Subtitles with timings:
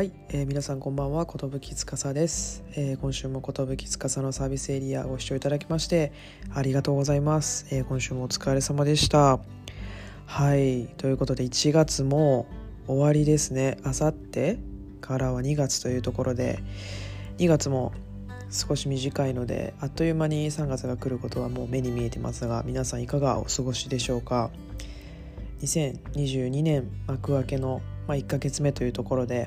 [0.00, 1.26] はい、えー皆さんこんばんは。
[1.26, 6.10] 寿司です、えー今週も寿司のサービスエリアご視聴いただきまして
[6.54, 9.40] ありがとうございます、えー今週もお疲れ様でした。
[10.24, 10.86] はい。
[10.96, 12.46] ということで1月も
[12.86, 13.76] 終わりですね。
[13.84, 14.58] あさって
[15.02, 16.60] からは2月というところで
[17.36, 17.92] 2月も
[18.48, 24.50] 少し短いのであっという間に3月が来ることはもう目に見えてますが皆さんいかがお過ごしでしょうか。
[25.60, 29.46] 2022年幕開けの、まあ、1ヶ月目というところで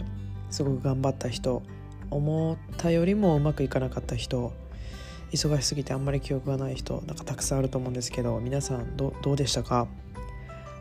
[0.53, 1.63] すごく頑張った人
[2.11, 4.53] 思ったよりもうまくいかなかった人
[5.31, 9.87] 忙しすぎてあんまり記憶がない人なんかたくさんあると思うんですけど皆さんどどうでしたか？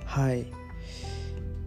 [0.04, 0.44] はい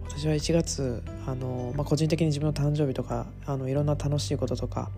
[0.08, 4.88] 私は1月あの、まあ、個人的に自分の誕生日とかあのいろんな楽しいこととか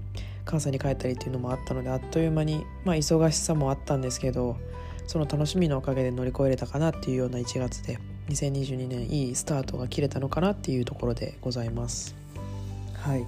[0.45, 4.59] 関西に帰ったりっていうのもあったのであっという間に、まあ、忙しさもあったんですけど
[5.06, 7.98] その楽しみのおかげで乗り越えれたかなっていうような1月で
[8.28, 12.15] 2022年いいスタートが切れたのかなっていうところでございます。
[13.01, 13.27] はい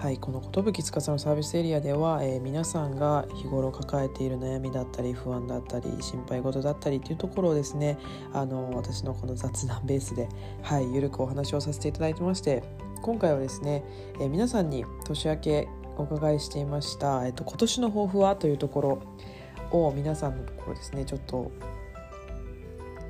[0.00, 7.98] はい、この寿司のサービスエリアでは、えー皆さんが日頃抱えている悩みだったり不安だったり心配事だったりっていうところをですね
[8.32, 10.26] あの私のこの雑談ベースで、
[10.62, 12.62] はい、ゆるくお話をさせていただいてまして
[13.02, 13.84] 今回はですね、
[14.14, 21.50] えー皆さんに年明けお伺いしていました、えっと今年の抱負はというところを皆さんのところですねちょっと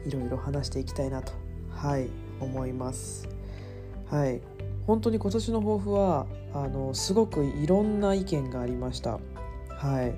[0.04, 1.32] いろいろ話していきたいなと
[1.70, 2.08] はい
[2.40, 3.28] 思います。
[4.10, 4.40] はい
[4.86, 9.18] 本当に今年の抱負はあのすごくいろんな意見がありました。
[9.68, 10.14] はい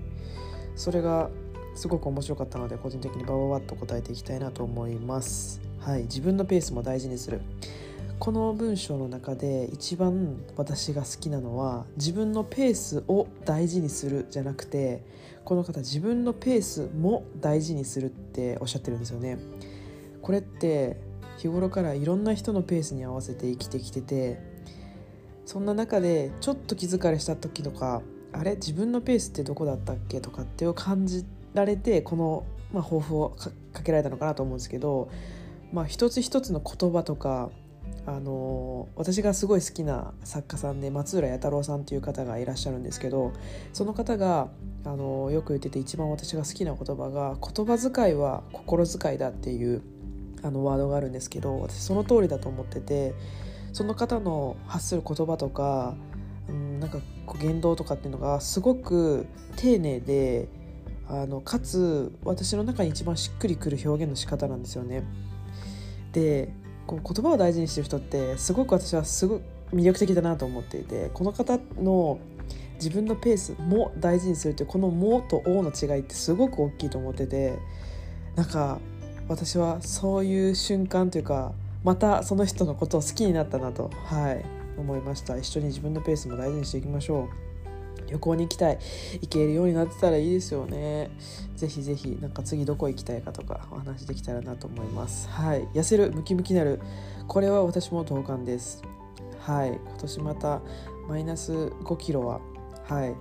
[0.75, 1.31] それが
[1.75, 5.61] すごく面白かったので個人的にバババッと答えていきたいなと思います。
[5.79, 7.41] はい自分のペースも大事にする
[8.19, 15.05] この文章の中で一番私が好きなのは自分のペースを大事にするじゃなくて
[15.45, 19.39] この方自分のペースも大事にするっておっしゃってるんですよね。
[20.21, 20.99] これって
[21.39, 24.52] 日頃からいろんな人のペースに合わせて生きてきてて
[25.53, 28.01] そんな中でちょっと気疲れした時とか
[28.33, 28.55] あれ？
[28.55, 33.37] 自分のペースってどこだったっけとかってを感じられてこの、まあ、抱負を
[33.75, 35.11] かけられたのかなと思うんですけど、
[35.71, 37.51] まあ、一つ一つの言葉とか
[38.07, 43.35] あの私がすごい好きな作家さんで松浦弥太郎さんっていう方がいらっしゃるんですけど
[43.75, 44.49] その方が
[44.87, 49.83] あのよく言ってて一番私が好きな言葉が「言葉遣いは心遣いだ」っていう
[50.43, 53.15] あのワードがあるんですけど私その通りだと思ってて
[53.73, 55.95] その方の発する言葉とか、
[56.49, 60.49] うん、なんかこう言動とかっていうのがすごく丁寧で
[61.09, 65.05] あのかつ私の中に一番しっくりくる表現の仕方なんですよね。
[66.13, 66.53] で
[66.87, 72.19] こう言葉を大事にしてる人ってすごく私はすごく魅力的だなと思っていてこの方の
[72.75, 77.59] 自分のペースも大事にするというこの「も」と「お」の違いってすごく大きいと思ってて
[78.35, 78.81] なんか
[79.29, 81.53] 私はそういう瞬間というか
[81.85, 84.45] またその人のことを好きになったなと、はい、
[84.79, 85.37] 思いました。
[85.37, 87.53] 一緒に自分のペースも大事にしていきましょう。
[88.11, 88.79] 旅行に行きたい。
[89.23, 91.11] 行けるようになってたらいいですよね。
[91.57, 95.29] ぜひぜひなんか次どこ行きたいかとかお話できたらなと思います。
[95.29, 96.81] はい痩せるムキムキなる。
[97.27, 98.83] これは私も同感です。
[99.39, 100.61] はい今年また
[101.09, 102.41] マイナス5キロは
[102.85, 103.15] はい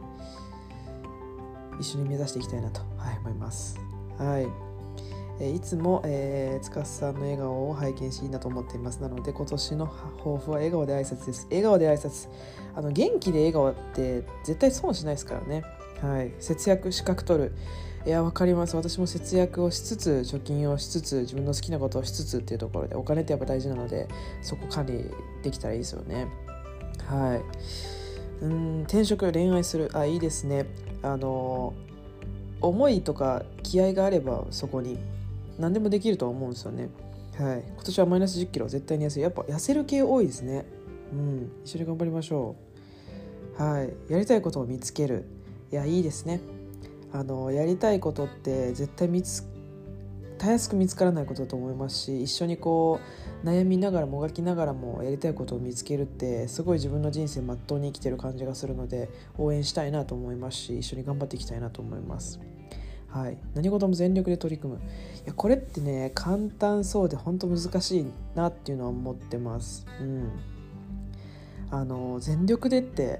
[1.79, 3.79] 一緒に目指していきたいなと、はい、思います。
[4.17, 4.70] はい。
[5.49, 9.01] いつも、えー、塚さんの笑顔を拝見しいいなと思っています。
[9.01, 11.47] なので今年の抱負は笑顔で挨拶です。
[11.49, 12.29] 笑顔で挨拶。
[12.75, 15.63] あの元気で笑顔って絶対損しないですからね。
[16.01, 16.31] はい。
[16.39, 17.53] 節約資格取る。
[18.05, 18.75] いやわかります。
[18.75, 24.07] 私も節約をしつつ貯金をしつつ自分の好きなことをしつつっていうところでお金ってやっぱ大事なので
[24.41, 25.05] そこ管理
[25.43, 26.27] できたらいいですよね。
[27.05, 28.43] はい。
[28.43, 29.89] うん転職恋愛する。
[29.93, 30.65] あいいですね。
[31.03, 31.73] あの
[32.59, 34.97] 思いとか気合があればそこに
[35.61, 36.89] 何でもできると思うんですよね。
[37.37, 40.65] はい、今年はマイナス1 0キロ絶対に痩せるやっぱ痩せる系多いですね。
[41.13, 42.55] うん、一緒に頑張りましょ
[43.59, 43.63] う。
[43.63, 45.25] はい、やりたいことを見つける。
[45.71, 46.41] いやいいですね。
[47.13, 49.45] あのやりたいことって絶対見つ
[50.41, 52.99] たやすく見つからないことだと思いますし一緒にこ
[53.43, 62.39] う悩みながらもがきながらもやりたいことを見つけるってすごい自分の人生まっとうに生きてる感じがするので応援したいなと思いますし一緒に頑張っていきたいなと思います。
[63.11, 64.79] はい、何事も全力で取り組む。
[64.79, 64.83] い
[65.27, 68.05] やこれってね簡単そうで本当難しい
[68.35, 69.85] なっていうのは思ってます。
[69.99, 70.31] うん、
[71.69, 73.19] あの全力でって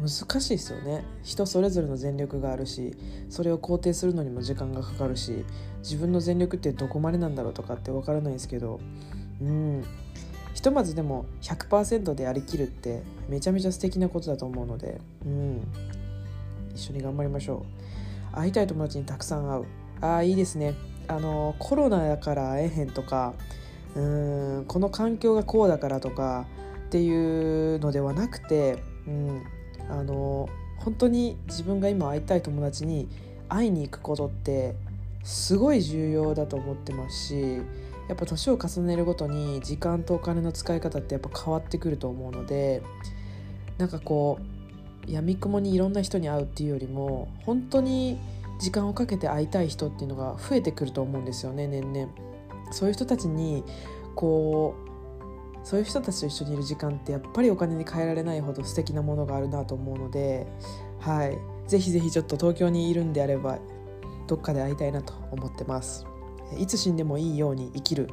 [0.00, 0.08] 難
[0.40, 1.04] しいですよね。
[1.22, 2.96] 人それぞれの全力があるし
[3.30, 5.44] それを肯定するのにも時間がかかるし
[5.78, 8.80] 自分の全力ってどこまでなんだろうとかって分からないですけど
[9.40, 9.84] うん。
[10.54, 15.62] ひとまずでも100%でやりきるってめちゃめちゃ素敵なことだと思うので、うん、
[16.74, 17.66] 一緒に頑張りましょ
[18.00, 18.03] う。
[18.36, 19.64] 会いたい友達にたくさん会う。
[20.00, 20.74] ああいいですね。
[21.08, 23.34] あのコロナだから会えへんとか
[23.94, 26.46] うーんこの環境がこうだからとか
[26.86, 29.42] っていうのではなくて、うん、
[29.88, 30.48] あの
[30.78, 33.08] 本当に自分が今会いたい友達に
[33.48, 34.74] 会いに行くことって
[35.22, 37.62] すごい重要だと思ってますし
[38.08, 42.82] やっぱ年を重ねるごとに時間とお金の使い方ってやっぱ変わってくると思うので
[43.78, 44.53] なんかこう
[45.06, 48.18] やみくもにいろんな人に会うっていうよりも本当に
[48.58, 52.08] 時間をかけて会いたい人っていうのが増えてくると思うんですよね年々。
[52.70, 53.62] そういう人たちに
[54.14, 54.74] こ
[55.62, 60.46] うそういう人たちと一緒にいる時間ってやっぱりお金に換えられないほど素敵なものがあるなと思うので
[61.00, 61.38] はい。
[61.66, 63.58] ぜひぜひちょっと東京にいるんであれば
[64.26, 66.06] どっかで会いたいなと思ってます。
[66.58, 68.08] いつ死んでもいいように生きる。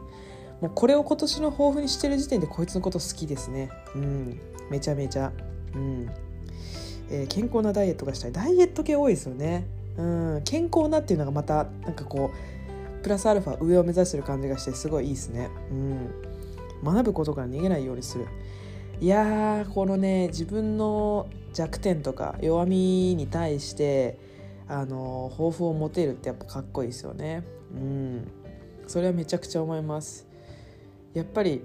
[0.61, 3.69] もうこれを今年の抱負にしてる時点でこいつのこと好きですね。
[3.95, 4.39] うん。
[4.69, 5.31] めちゃめちゃ。
[5.73, 6.09] うん。
[7.11, 8.31] えー、健康なダイエットがしたい。
[8.31, 9.67] ダイエット系多いですよね。
[9.97, 10.41] うん。
[10.45, 15.49] 健康なっていうのがまたなんかこうプラスアルファ上を目指してる感じがしてすごいいいですね。
[15.69, 16.09] うん。
[16.83, 18.27] 学ぶことから逃げないようにする。
[19.01, 24.17] いやーこのね自分の弱点とか弱みに対して
[24.67, 27.43] あの抱負を持てるってやっぱかっこいいですよね。
[27.73, 28.27] うん。
[28.87, 30.27] それはめちゃくちゃ思います。
[31.13, 31.61] やっぱり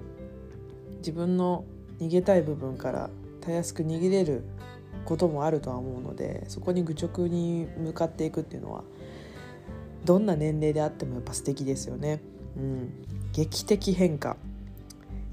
[0.99, 1.65] 自分の
[2.01, 3.11] 逃げたい部分から
[3.41, 4.43] たやすく逃げれる
[5.07, 8.85] こともあるとは思うのでそこに愚直に向かっていくっていうのは
[10.05, 12.21] どんな年齢であってもやっぱ素敵ですよね。
[12.57, 12.93] うん、
[13.33, 14.37] 劇的変化。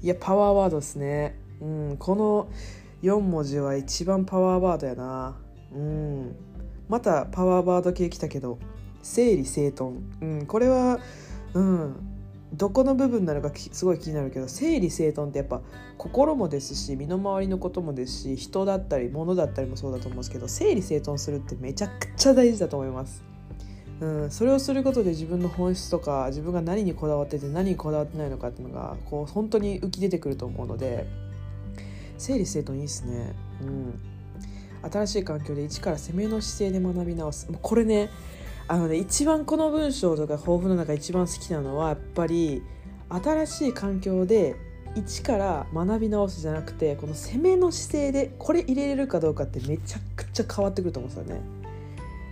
[0.02, 2.48] いやパワーワードですね、うん、この
[3.02, 5.36] 4文字は一番パワーワードやな、
[5.72, 6.36] うん、
[6.88, 8.58] またパワーワード系来たけど
[9.02, 10.98] 整理整頓、うん、これは、
[11.54, 12.13] うん、
[12.52, 15.60] どこの部分なのかすごい気になるけど整理整頓ってやっぱ
[15.98, 23.24] 心もですし身の回りのこともですし人だったり物だったりもそうだと思うんですけど整理整頓するってめちゃくちゃ大事だと思います。
[24.00, 31.06] うん、それをすることで自分の本質とか自分が何にこだわってて何にこだわってないのかっていうのがこう本当に浮き出てくると思うので
[32.18, 33.34] 整理整頓いいですね。
[33.62, 34.00] うん
[34.90, 38.10] 新しい環境で一から攻めの姿勢で学び直すこれね
[38.66, 42.62] あのね一番この文章とか抱負の中一番好きなのはやっぱり
[43.08, 44.56] 新しい環境で
[44.96, 51.42] 一から学び直すじゃなくてこの攻めの姿勢でこれ入れれるかどうかってめちゃくちゃ変わってくると思うんですよね。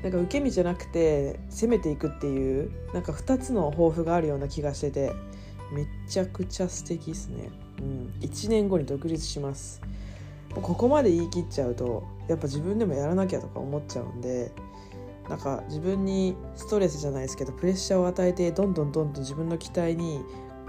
[0.03, 5.13] なんか受け身じゃなくて攻めていくっていうなんか2つの抱負があるような気がしてて
[5.73, 7.51] めちゃくちゃ素敵ですね。
[7.79, 9.81] うん、1年後に独立します。
[10.55, 14.53] ここまで言い切っちゃうとやっぱ自分でもやらなきゃとか思っちゃうんで
[15.33, 20.23] なんか自分にストレスじゃないですけどプレッシャーを与えてどんどんどんどん自分の期待に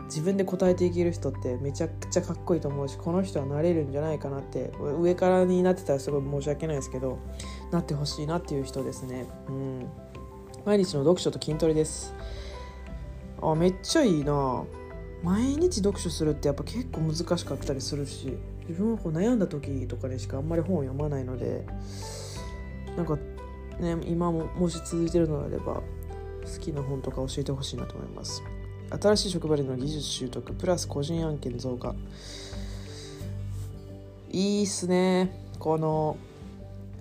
[0.06, 7.20] 自分で応えていける人ってめちゃくちゃかっこいいと思うしこの人はなれるんじゃないかなって上からになってたらすごい申し訳ないですけど
[7.72, 9.26] なってほしいなっていう人ですね。
[9.50, 9.90] うん。
[10.64, 12.16] 毎日の読書と筋トレです。
[13.42, 14.64] あめっちゃいいな。
[15.24, 18.38] 毎日読書するってやっぱ結構難しかったりするし
[18.70, 21.66] 自分はこう悩んだ時とかにしかあんまり本を読まないので
[22.96, 23.18] なんか
[23.80, 28.44] ね今ももし続いてるのであれば好きな本とか教えてほしいなと思います。
[29.02, 31.96] 新しい職場での技術習得プラス個人案件増加。
[34.32, 35.32] いいっすね。
[35.60, 36.18] この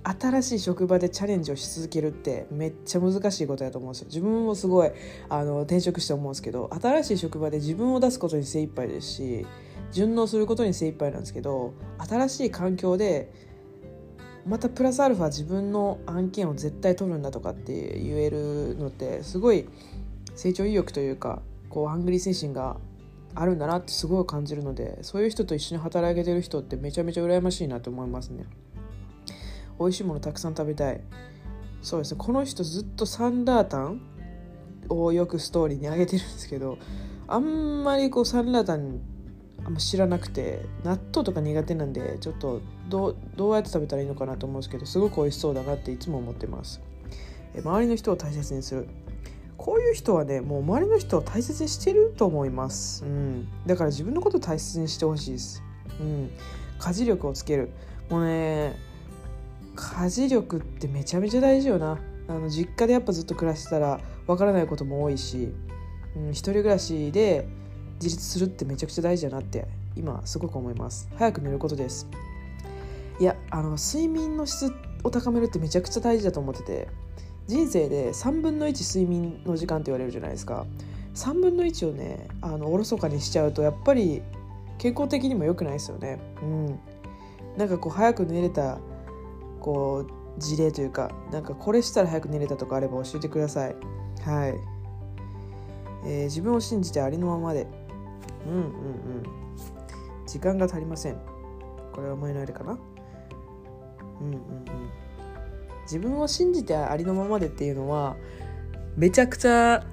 [0.04, 4.08] 新しい職場でチャレンジをし続けるってめっちゃ難しいことやと思うんですよ。
[4.08, 4.90] 自分もすごい
[5.28, 9.46] あの転職して思うんですけど新しい職場で自分を出すことに精一杯ですし
[9.92, 13.32] 順応することに精一杯なんですけど新しい環境で
[14.46, 19.68] またプラスアルファ自分の案件を絶対取るんだとかって言えるのってすごい
[20.34, 22.76] 成長意欲というかこうハングリー精神が
[23.34, 28.44] あるんだなってすごい感じるのでそういう人と一緒に働けてる人ってめちゃめちゃ羨ましいなと思いますね。
[29.78, 31.00] 美味しいものたくさん食べたい。
[31.80, 32.20] そうですね。
[32.22, 34.00] この人ずっとサンラータン
[34.88, 36.78] をよくストーリーに上げてるんですけど
[37.26, 39.00] あんまりこうサンラータン
[39.64, 43.16] あんま知らなくて納豆とか苦手なんでちょっとど
[43.50, 46.80] うやって食べたらいいのかなと思うんですけどすごく美味しそうだなっていつも思ってます。
[47.54, 48.88] 周りの人を大切にする。
[49.58, 55.62] こういう人はねもう周りの人を大切にしてると思います、うん、だから自分のことを大切にしてほしいです、
[56.00, 56.30] うん、
[56.80, 57.70] 家事力をつける。
[58.10, 58.74] もうね
[59.76, 61.98] 家事力ってめちゃめちゃ大事よな。
[62.28, 65.52] あの実家でやっぱずっと暮らしてたらわからないことも多いし、
[66.16, 67.46] うん、一人暮らしで
[68.02, 71.08] 自立するってめちゃくちゃ大事だなって今すごく思います。
[71.16, 72.08] 早く寝ることです。
[73.20, 74.72] いやあの睡眠の質
[75.04, 76.88] を高めるってめちゃくちゃ大事だと思ってて
[77.46, 80.66] 人生で3分の1睡眠の時間って言われるじゃないですか。
[81.14, 84.22] 3分の1をねあのおろそかにしちゃうとやっぱり
[84.78, 86.18] 健康的にも良くないですよね。
[86.42, 86.78] うん。
[87.56, 88.78] なんかこう早く寝れた
[89.60, 93.76] こう事例というかなんかこれしたら早く寝れたとかあれば教えてください。
[94.24, 94.54] はい、
[96.06, 97.81] えー、自分を信じてありのままで。
[98.46, 98.66] うんうんうん。
[100.26, 101.16] 時間が足りません。
[101.92, 102.78] これは前のあれかな？
[104.20, 104.36] うんうんうん。
[105.82, 108.16] 自分を信じてありのままでっていうのは
[108.96, 109.84] めちゃくちゃ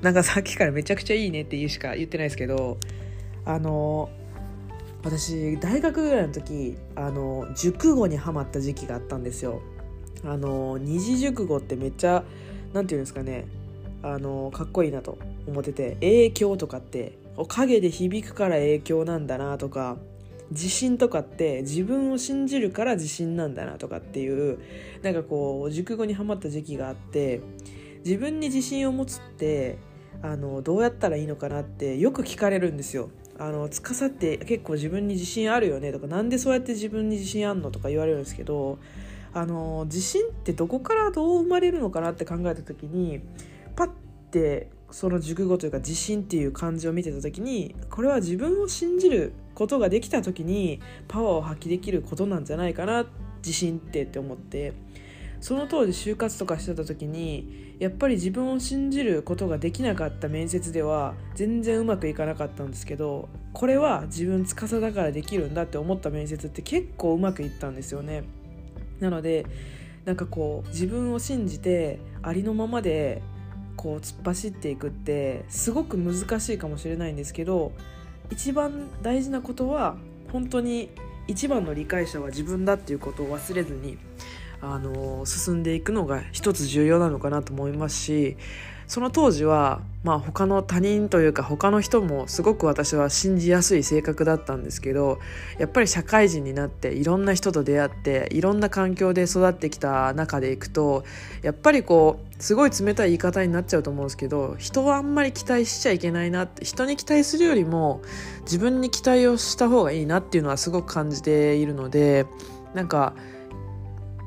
[0.00, 2.78] なんかさっきからめちゃくちゃいいねって言うしか言ってないですけど
[3.44, 4.10] あの
[5.02, 9.60] 私大学ぐらいの時あの熟語にはまった時期があったんですよ。
[10.24, 12.24] あの二次熟語ってめっちゃ
[12.72, 13.46] なんていうんですかね
[14.02, 19.96] あのかっこいいなと思ってて影響とかって影で響くから影響なんだなとか
[20.50, 24.58] 自信とかって自分を信じるから自信なんだなとかっていう
[25.02, 27.40] なんかこう熟語にはまった時期があって
[28.04, 29.78] 自分に自信を持つって
[30.22, 33.10] あのどうやったらいいのかなってよく聞かれるんですよ。
[33.36, 38.78] あの司って結構自分に自信あるよねとかなんでそうやって自分に自信あんのとか言われるんですけど
[39.32, 43.20] あの自信ってどこからどう生まれるのかなって考えた時に
[43.74, 43.90] パッ
[44.30, 53.06] てその熟語というか自信っていう漢字を見てた時にこれは自分を信じることができた時にパワーを発揮できることなんじゃないかな
[53.38, 54.72] 自信ってって思って
[55.40, 68.24] その当時就活とかしてた時にやっぱり自分を信じることができなかった面接では全然うまくいかなかったんですけどこれは自分司だからできるんだって思った面接って結構うまくいったんですよね。
[69.00, 69.44] なので
[70.04, 73.22] なんかこう自分を信じてありのままで
[73.76, 77.72] こう突っ走っていくってすごく難しいかもしれないんですけど
[78.30, 79.96] 一番大事なことは
[80.32, 80.90] 本当に
[81.26, 83.98] 一番の理解者は自分だっていうことを忘れずに
[84.72, 88.36] あの進んでいくのが一つ重要なのかなと思いますし
[88.86, 95.18] その当時は、まあ、他の他人というか他の人もすごく私は信じやすい性格だったんですけど
[95.58, 101.04] やっぱり社会人になっていろんな人と出会っていろんな環境で育ってきた中でいくと
[101.42, 108.02] やっぱりこうすごい冷たい言い方になっちゃうと思うんですけど人はあんまり期待しちゃいけないなって人に期待するよりも
[108.42, 112.26] 自分に期待をした方がいいなっていうのはすごく感じているので
[112.74, 113.14] なんか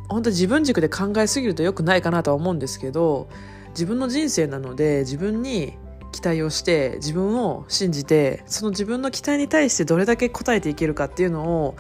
[0.08, 3.28] 本当自分軸で考えすぎると良くないかなとは思うんですけど
[3.70, 5.74] 自分の人生なので自分に
[6.12, 11.76] 期待をして自分を信じてその自分の期待に対してどれだけ応えていけるかっていうのを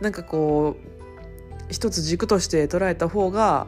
[0.00, 3.66] なんかこう一つ軸として捉えた方が、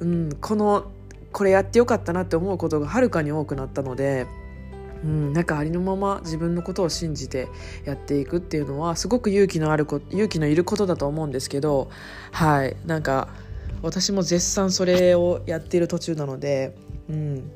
[0.00, 0.90] うん、この
[1.32, 4.26] これやってよかったなって思うことがはるかに多くなったので。
[5.04, 7.48] うん、なんかありのまま自分のことを信じて
[7.84, 11.90] やっていくっていうのはすごく勇気のあるこ勇気のいることだと思うんですけど
[12.32, 13.28] はいなんか
[13.82, 16.74] 私も絶賛それをやっている途中なので、
[17.10, 17.52] うん、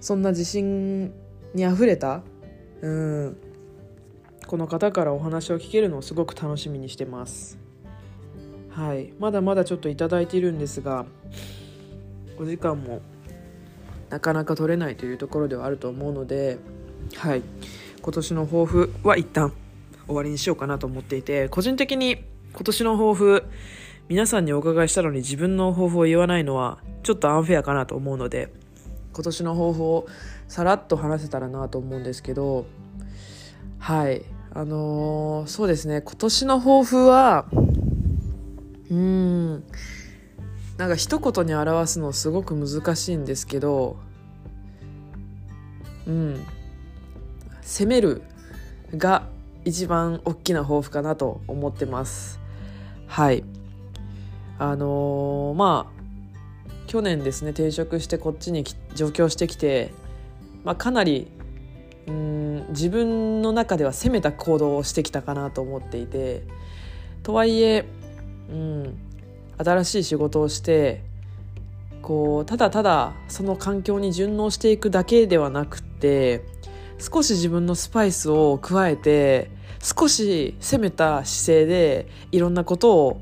[0.00, 1.12] そんな自信
[1.54, 2.22] にあふれた、
[2.82, 3.36] うん、
[4.48, 7.58] この方からお話を聞けるのをすごく楽しみにしてます。
[8.70, 11.06] はい、まだまだちょっと頂いているんですが
[12.38, 13.00] お時間も
[14.08, 16.58] なかなか取れないというところではあると思うので
[17.16, 17.42] はい。
[18.02, 19.52] 今年の抱負は一旦
[20.06, 23.44] 終わりにしようかなと思っていて個人的に今年の抱負
[24.08, 28.50] 皆さんにお伺いしたのに自分の抱負を言わないのはちょっとアンフェアかなと思うので
[29.12, 30.06] 今年の抱負を
[30.46, 32.64] さらっと話せたらなと思うんですけど
[33.78, 34.24] はい。
[34.54, 36.00] あのー、そうですね。
[36.00, 37.46] 今年の抱負は
[38.90, 39.64] うん。
[40.78, 43.98] なんか一言に表すのすごく難しいんですけど
[46.06, 46.46] うん。
[47.68, 48.22] 攻める
[48.96, 49.28] が
[49.66, 52.40] 一番大きな抱負かなと思ってます。
[53.06, 53.44] はい。
[54.58, 55.98] あのー、まあ
[56.88, 59.92] 去年ですね転職してこっちに上京してきて、
[60.64, 61.28] まあ、かなり
[62.06, 66.42] うん自分の中では攻めた行動をしてきたかなと思っていて
[67.22, 67.84] とはいえ、
[68.50, 68.98] うん、
[69.58, 71.02] 新しい仕事をして
[72.00, 76.42] こうただただその環境に順応していくだけではなくって
[76.98, 79.50] 少し自分のスパイスを加えて
[79.82, 83.20] 少し攻めた姿勢でいろんなことを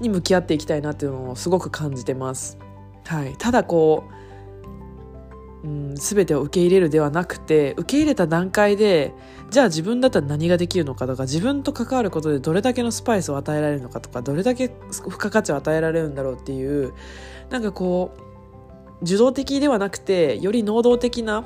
[0.00, 2.58] に向き合っていきたいなっていうのをすごく感じてます。
[3.06, 4.04] はい、ただこ
[5.64, 9.12] う、うん、全てを受け入れるではなくて受け入れた段階で
[9.50, 16.94] じゃあ自分だったら何ができるのかとか自分と関わることでどれだけのスパイスを与えられるのかとかどれだけ付加価値を与えられるんだろうっていう
[17.50, 18.12] なんかこ
[19.00, 21.44] う受動的ではなくてより能動的な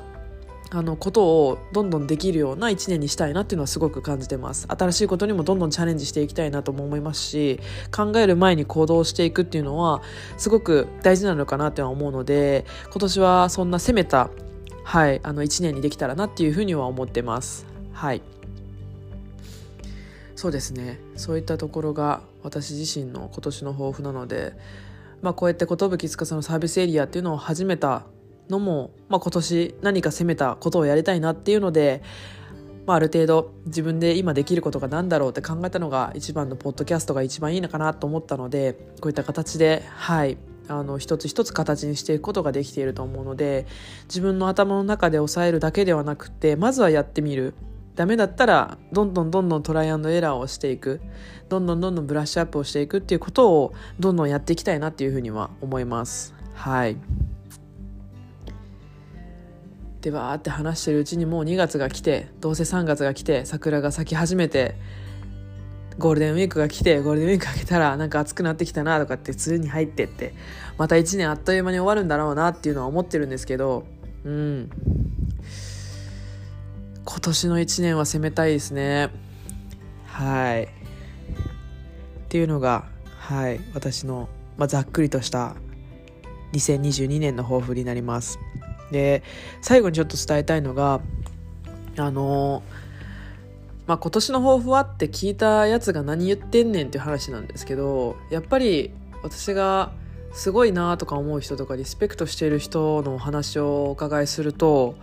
[0.69, 4.67] あのことをどんどんできるような一年にしたいなっていうのはすごく感じてます。
[4.69, 7.59] 新しいことにもどんどんチャレンジしていきたいなとも思いますし
[7.95, 10.01] 考える前に行動していくっていうのは
[10.37, 14.29] すごく大事なのかなっては思うので今年はそんな攻めた
[14.83, 17.65] はいあの1年にできたらなっていうふうには思ってます。
[17.93, 18.21] はい。
[20.35, 20.99] そうですね。
[21.15, 24.53] そういったところが私自身の今年の抱負なので
[25.21, 25.75] まあこうやって寿
[26.09, 28.03] 司のサービスエリアっていうのを始めた
[28.49, 32.01] のも、まあ、今年何か攻めたことをやりたいなっていうので
[32.87, 40.37] まあ、ある程度自分で今できることが何だろうって考えたのが一番のポッドキャストが一番いいのかなと思ったのでこういった形ではい
[40.69, 43.65] あの一つ一つ形にしていくことができていると思うので
[44.05, 47.53] 自分の頭の中で抑えるだけではなくてまずはやってみる。
[47.95, 51.01] ダメだったらどんどんどんどんトライアンドエラーをしていく。
[51.49, 56.35] どんどんどんどんブラッシュアップをしていくっていうことをどんどんやっていきたいなっていうふうには思います。
[56.53, 56.97] はい。
[60.07, 64.75] でわーって話してるうちにもう2月が来てどうせ3月が来て桜が咲き始めて
[65.97, 70.33] ゴールデンウィークが来てゴールデンウィーク明けたらなんか暑くなってきたなとかって梅雨に入ってって
[70.77, 73.85] また1年あっという間に終わるんだろうなっていうのは思ってるんですけど
[74.23, 74.69] うん。
[77.03, 79.09] 今年の1年は攻めたいですね。
[80.05, 80.63] はい。
[80.63, 80.67] っ
[82.29, 82.85] ていうのが
[83.17, 85.55] はい私の、まあ、ざっくりとした
[86.53, 88.39] 2022年の抱負になります。
[88.91, 89.23] で
[89.61, 91.01] 最後にちょっと伝えたいのが
[91.97, 92.63] あの
[93.87, 98.91] まあ、今年の抱負はって聞いたやつが何言ってんねんっていう話なんですけどやっぱり
[99.23, 99.93] 私が
[100.33, 104.95] すごいなとか思う人とかリスペクトしている人のお話をお伺いすると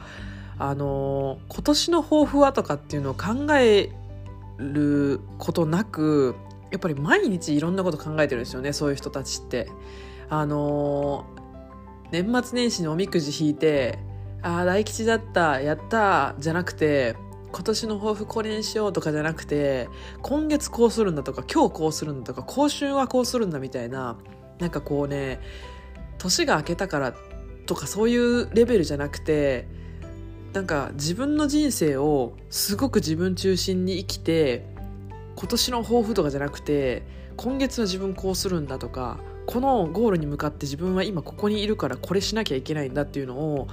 [0.58, 3.90] あの今年の抱負はとかっていうのを考え
[4.58, 6.36] ることなく
[6.70, 9.66] やっぱり毎日いろんなこと考えてるんですよねそういう人たちって。
[10.30, 11.26] あの
[12.10, 13.98] 年末年始におみくじ引いて
[14.42, 17.16] 「ああ大吉だったやった」じゃなくて
[17.52, 19.88] 今年の抱負これにしようとかじゃなくて
[20.22, 24.16] 今月こうするんだとか今日こうするんだとか今週はこうするんだみたいな
[24.58, 25.40] なんかこうね
[26.18, 27.14] 年が明けたから
[27.66, 29.68] とかそういうレベルじゃなくて
[30.52, 34.66] なんか自分の人生をすごく自分中心に生きて
[35.36, 37.02] 今年の抱負とかじゃなくて
[37.36, 43.68] 今月は自分こうするんだとかこのゴールに向かって自分は今ここにいるからこれしなきゃいけないんだっていうのを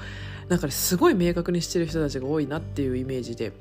[0.50, 3.54] なんか、すごい明確にしてる人たちが多いなっていうイメージで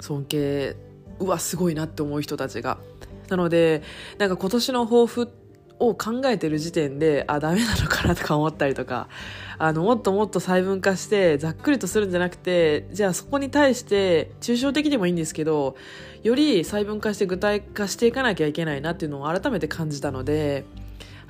[0.00, 0.76] 尊敬
[1.18, 2.78] うわすごいなって思う人たちが。
[3.28, 3.82] なので
[4.18, 5.28] なんか今年の抱負
[5.80, 9.08] を考えてる時点であダメなのかなとか思ったりとか
[9.58, 15.76] あのもっともっと細分化してざっくりとするんじゃなくてじゃあそこに対して抽象的でもいいんですけど
[16.22, 20.64] より細分化して具体化していかなきゃいけないなっていうのを改めて感じたので、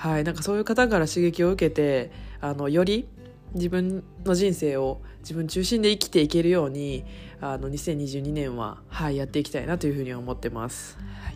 [0.01, 2.11] はい、なんかそういう方から刺激を受けて
[2.41, 3.07] あのより
[3.53, 7.05] 自分の人生を自分中心で生きていけるように
[7.39, 10.97] あの2022年は、はい、やっていきたいなというふうに思ってます。
[11.23, 11.35] はい、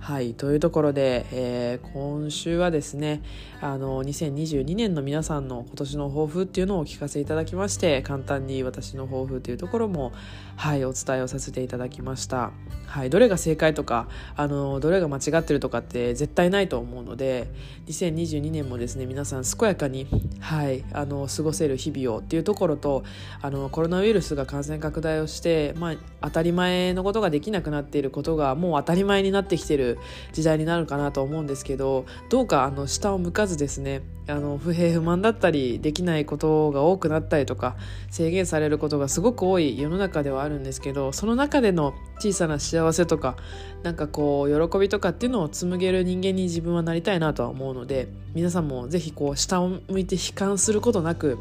[0.00, 3.22] はいというところで、えー、今週はですね
[3.60, 10.12] あの2022年の皆さんの今年の抱負っていうのをお聞かせいただきまして簡単に私の抱負というところも、
[10.56, 12.50] はい、お伝えをさせていただきました、
[12.86, 17.48] はい、どれが正解とかあのどれが間違ってるとかって絶対ないと思うので
[17.86, 20.06] 2022年もですね皆さん健やかに、
[20.40, 23.04] はい、あの過ごせる日々をっていうところと
[23.42, 29.89] あのコロナウイルスが感染拡大をして、まあ、当たり前のことができなくなっていることがもう当たり前になってきてる
[30.32, 37.76] 時代になるかなと思うんですけどどうかあの下を向かずですねあの不平不満だったりできないことが多くなったりとか
[38.10, 43.36] 制限されることがすごく多い世の中ではあるんですけどその中での小さな幸せとか
[43.82, 51.38] なんかこう喜びとかっていうのを紡げる人間に自分はなりたいなとは思うので皆さんも是非こう下を向いて悲観することなく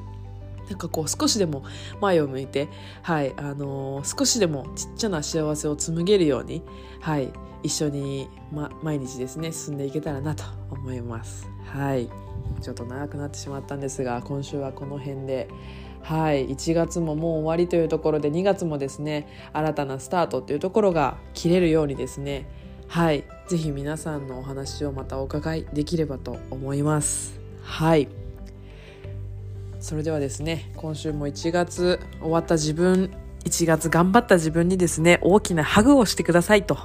[0.70, 1.64] なんかこう少しでも
[2.02, 2.68] 前を向いて、
[3.02, 6.62] はいあのー、少しでもちっちゃな幸せを紡げるように、
[7.02, 7.32] はい、
[7.64, 11.48] 一緒に、ま、毎日ですね進んでいけたらなと思います。
[11.66, 12.10] はい。
[12.62, 15.48] ちょっと長くなってしまったんですが今週はこの辺で
[16.02, 22.50] はい1月ももう終わりというところで2月もですね新たなスタートというところが切れるようにですね
[22.88, 27.40] はい是非皆さんのお話をまたお伺いできればと思います。
[27.62, 28.29] はい。
[29.80, 33.12] それではですね今週も1月終わった自分
[33.46, 36.78] 1月頑張った自分にですね、大きなハグをしてくださいと。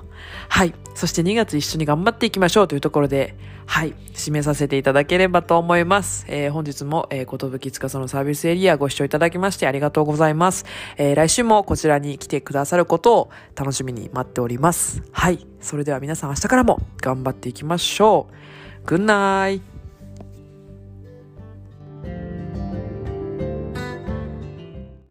[0.48, 0.74] はい。
[0.94, 3.94] そして2月一緒に頑張っていきましょうというところで、はい。
[4.14, 6.24] 締めさせていただければと思います。
[6.28, 10.64] えー、本日も、えー、ことぶきつかそのサービスエリアご視聴いただきましてありがとうございます。
[10.96, 15.02] えー、来週もこちらに来てくださることを楽しみに待っております。
[15.12, 15.46] はい。
[15.60, 18.28] それでは皆さん明日からも頑張っていきましょ
[18.84, 18.86] う。
[18.86, 19.73] Good night!